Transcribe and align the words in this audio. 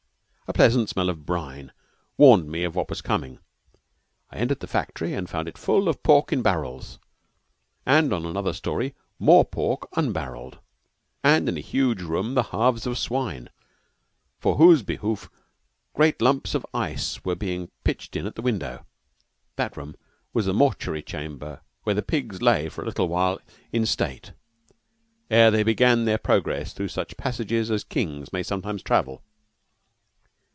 A 0.47 0.53
pleasant 0.53 0.89
smell 0.89 1.07
of 1.09 1.25
brine 1.25 1.71
warned 2.17 2.49
me 2.51 2.65
of 2.65 2.75
what 2.75 2.89
was 2.89 3.01
coming. 3.01 3.39
I 4.29 4.35
entered 4.39 4.59
the 4.59 4.67
factory 4.67 5.13
and 5.13 5.29
found 5.29 5.47
it 5.47 5.57
full 5.57 5.87
of 5.87 6.03
pork 6.03 6.33
in 6.33 6.41
barrels, 6.41 6.99
and 7.85 8.11
on 8.11 8.25
another 8.25 8.51
story 8.51 8.93
more 9.17 9.45
pork 9.45 9.87
un 9.93 10.11
barrelled, 10.11 10.59
and 11.23 11.47
in 11.47 11.55
a 11.55 11.61
huge 11.61 12.01
room 12.01 12.33
the 12.33 12.43
halves 12.51 12.85
of 12.85 12.97
swine, 12.97 13.49
for 14.41 14.57
whose 14.57 14.83
behoof 14.83 15.29
great 15.93 16.21
lumps 16.21 16.53
of 16.53 16.65
ice 16.73 17.23
were 17.23 17.33
being 17.35 17.71
pitched 17.85 18.17
in 18.17 18.25
at 18.27 18.35
the 18.35 18.41
window. 18.41 18.85
That 19.55 19.77
room 19.77 19.95
was 20.33 20.47
the 20.47 20.53
mortuary 20.53 21.01
chamber 21.01 21.61
where 21.83 21.95
the 21.95 22.01
pigs 22.01 22.41
lay 22.41 22.67
for 22.67 22.81
a 22.81 22.85
little 22.85 23.07
while 23.07 23.39
in 23.71 23.85
state 23.85 24.33
ere 25.29 25.49
they 25.49 25.63
began 25.63 26.03
their 26.03 26.17
progress 26.17 26.73
through 26.73 26.89
such 26.89 27.15
passages 27.15 27.71
as 27.71 27.85
kings 27.85 28.33
may 28.33 28.43
sometimes 28.43 28.83
travel. 28.83 29.23